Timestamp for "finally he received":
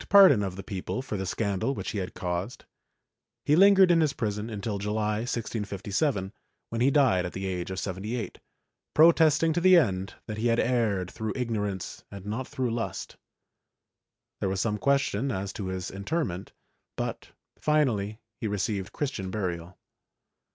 17.59-18.91